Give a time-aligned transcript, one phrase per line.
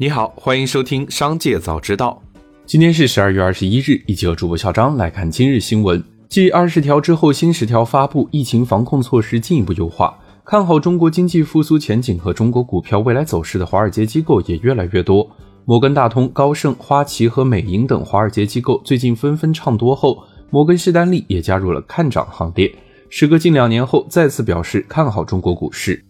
[0.00, 2.22] 你好，欢迎收听《商界早知道》。
[2.64, 6.02] 今天是十二月二十一日，一起和主播小张来看今日新闻。
[6.26, 10.18] 继二十条之后，新十条发布，疫情防控措施进一步优化。
[10.42, 15.30] 看好中国经济复苏前景和中国股票未来走势的华尔街机构也越来越多。
[15.66, 22.74] 摩根大通、高盛、花旗和美银等华尔街机构最近纷纷唱多后，摩根士丹利也加入了看涨行列。
[23.10, 26.02] 时隔近两年后，再次表示看好中国股市。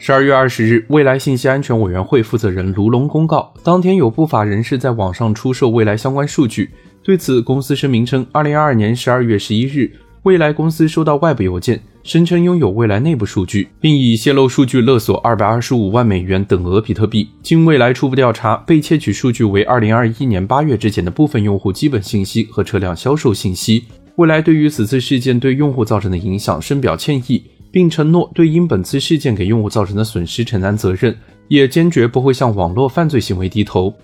[0.00, 6.70] 十二月二十日，未来信息安全委员会负责人卢龙公告，当天有不法人士在网上出售未来相关数据。
[7.02, 9.90] 对此，公司声明称，二零二二年十二月十一日，
[10.22, 17.28] 未来公司收到外部邮件，声称拥有未来内部数据，并以泄露数据勒索二百二十五万美元等额比特币。
[17.42, 23.84] 经未来初步调查，被窃取数据为二零二一年八月之前的部分用户基本信息和车辆销售信息。
[24.14, 27.42] 未来对于此次事件对用户造成的影响深表歉意。
[27.70, 31.16] 并承诺对因本次事件给用户造成的损失承担责任，
[31.48, 33.94] 也坚决不会向网络犯罪行为低头。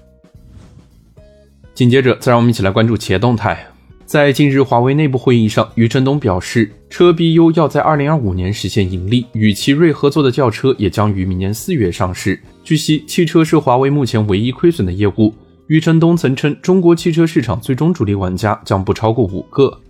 [1.74, 3.66] 紧接着，再让我们一起来关注企业动态。
[4.06, 12.38] 在近日华为内部会议上，余承东表示，车 BU 要在2025年实现盈利，与奇瑞合作的轿车也将于明年四月上市。
[12.62, 15.34] 据悉，汽车是华为目前唯一亏损的业务。
[15.68, 19.80] 余承东曾称，中国汽车市场最终主力玩家将不超过五个。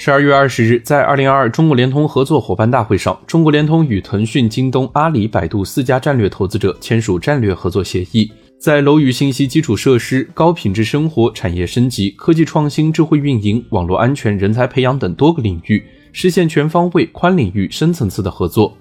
[0.00, 18.78] 十二月二十日，在二零二二中国联通合作伙伴大会上，中国联通与腾讯、京东、阿里、百度四家战略投资者签署战略合作协议，在楼宇信息基础设施、高品质生活、产业升级、科技创新、智慧运营、网络安全、人才培养等多个领域实现全方位、宽领域、深层次的合作。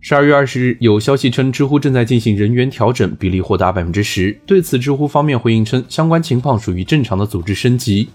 [0.00, 4.34] 十二月二十日，有消息称，知乎正在进行人员调整，比例或达百分之十。
[4.46, 8.08] 对此，知乎方面回应称，相关情况属于正常的组织升级。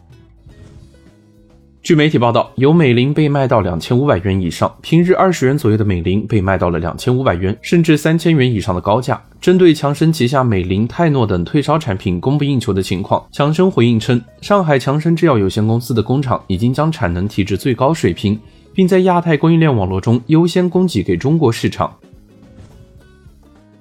[1.84, 9.20] 据媒体报道，有美林被卖到两千五百元以上，平日二十元左右的美林被卖到了两千五百元，甚至三千元以上的高价。
[9.42, 18.40] 针对强生旗下美林、泰诺等退烧产品供不应求的情况，强生回应称，上海强生制药有限公司的工厂已经将产能提至最高水平，
[18.76, 21.92] 并在亚太供应链网络中优先供给给中国市场。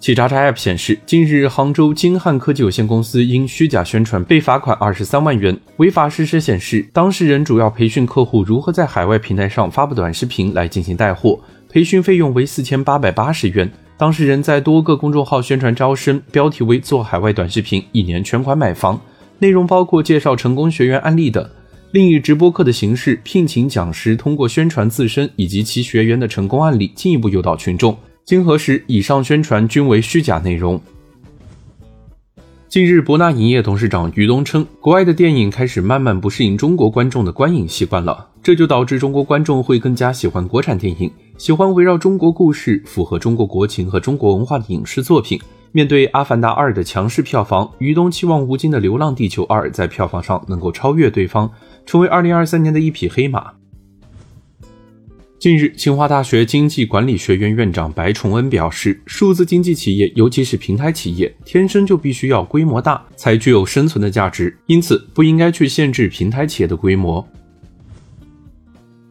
[0.00, 5.55] 企查查 App 显示，近日杭州金汉科技有限公司因虚假宣传被罚款二十三万元。
[5.77, 11.38] 违法事实显示，当事人主要培训客户如何在海外平台上发布短视频来进行带货，
[11.69, 13.71] 培训费用为四千八百八十元。
[13.99, 18.99] 当事人在多个公众号宣传招生，标题为“做海外短视频，一年全款买房”，
[19.38, 21.47] 内容包括介绍成功学员案例等，
[21.93, 27.94] 另以直播课的形式聘请讲师，通过宣传自身以及其学员的成功案例，进一步诱导群众。
[28.25, 30.81] 经核实，以上宣传均为虚假内容。
[32.69, 45.41] 近日，博纳影业董事长于东称，国外的电影开始慢慢不适应中国观众的观影习惯了，这就导致中国观众会更加喜欢国产电影，喜欢围绕中国故事、符合中国国情和中国文化的影视作品。
[45.72, 51.50] 面对《阿凡达二》的强势票房，于东期望吴京的《流浪地球二》在票房上能够超越对方，
[51.87, 53.52] 成为2023年的一匹黑马。
[55.40, 67.26] 近日，清华大学经济管理学院院长白崇恩表示，数字经济企业，尤其是平台企业，天生就必须要规模大，才具有生存的价值，因此不应该去限制平台企业的规模。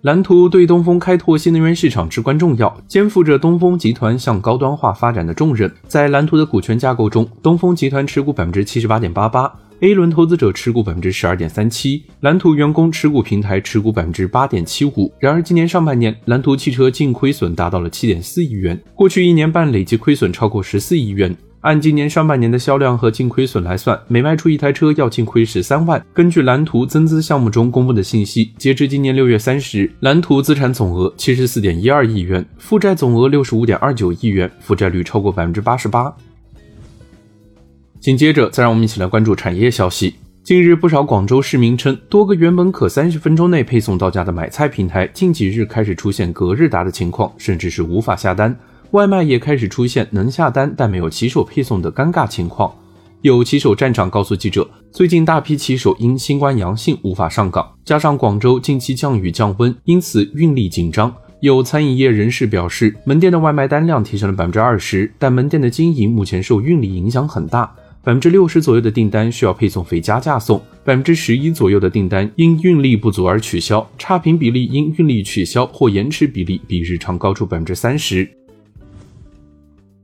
[0.01, 5.73] 蓝图对东风开拓新能源市场至关重要，肩负着东风集团向高端化发展的重任。
[5.88, 9.51] 在蓝图的股权架构中，东风集团持股百分之七十八点八八。
[9.81, 15.09] A 轮投资者持股百分之十二点三七，蓝图员工持股平台持股百分之八点七五。
[15.19, 21.34] 然而，今年上半年，蓝图汽车净亏损达到了七点四亿元，过去一年半累计亏损超过十四亿元。
[21.62, 26.06] 按今年上半年的销量和净亏损来算，每卖出一台车要净亏十三万。
[26.13, 36.13] 根据蓝图增资项目中公布的信息，截至今年六月三十日，蓝图资产总额七十四点一二亿元，负债总额六十五点二九亿元，负债率超过百分之八十八。
[38.00, 40.16] 紧接着，再让我们一起来关注产业消息。
[40.42, 48.58] 近日，不少广州市民称，多个原本可三十分钟内配送到家的买菜平台，近几日开始出现隔日达的情况，甚至是无法下单。
[48.92, 52.73] 外卖也开始出现能下单但没有骑手配送的尴尬情况。
[53.22, 61.14] 有骑手站长告诉记者，最近大批骑手因新冠阳性无法上岗，加上广州近期降雨降温，因此运力紧张。
[61.41, 67.70] 有餐饮业人士表示，门店的外卖单量提升了百分之二十，但门店的经营目前受运力影响很大。
[68.01, 78.28] 百分之六十左右的订单需要配送费加价送，百分之十一左右的订单因运力不足而取消，差评比例因运力取消或延迟比例比日常高出百分之三十。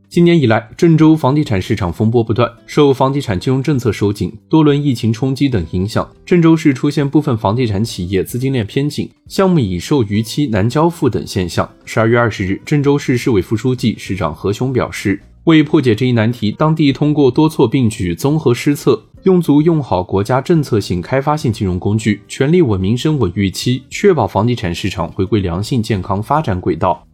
[0.09, 11.69] 今年以来，郑州房地产市场风波不断，受房地产金融政策收紧、多轮疫情冲击等影响，郑州市出现部分房地产企业资金链偏紧、项目已售逾期难交付等现象。
[11.85, 27.05] 十二月二十日，郑州市市委副书记、市长何雄表示，为破解这一难题，当地通过多措并举、综合施策，用足用好国家政策性、开发性金融工具，全力稳民生、稳预期，确保房地产市场回归良性健康发展轨道。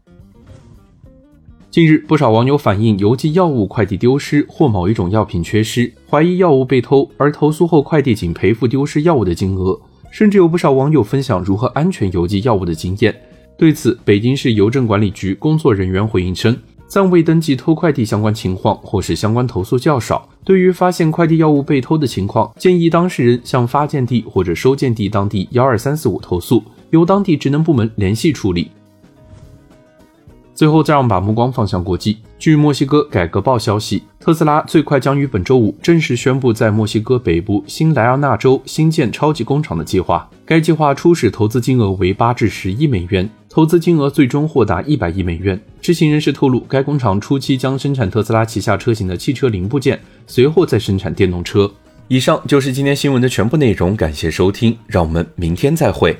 [1.69, 9.77] 近日，不少网友反映邮寄药物快递丢失或某一种药品缺失，怀疑药物被偷，而投诉后快递仅赔付丢失药物的金额。
[10.09, 13.13] 甚至有不少网友分享如何安全邮寄药物的经验。
[13.57, 16.57] 对此，北京市邮政管理局工作人员回应称，
[16.91, 20.27] 暂未登记偷快递相关情况，或是相关投诉较少。
[20.43, 28.69] 对于发现快递药物被偷的情况，建议当事人向发件地或者收件地当地幺二三四五投诉，由当地职能部门联系处理。
[30.53, 32.17] 最后，再让我们把目光放向国际。
[32.37, 40.29] 据墨西哥改革报消息，特斯拉最快将于本周五正式宣布在墨西哥北部新莱昂纳州新建超级工厂的计划。
[40.45, 45.59] 该计划初始投资金额为八至十亿美元，投资金额最终或达一百亿美元。
[45.81, 51.69] 知情人士透露，该工厂初期将生产特斯拉旗下车型的汽车零部件，随后再生产电动车。
[52.07, 56.15] 以上就是今天新闻的全部内容，感谢收听，让我们明天再会。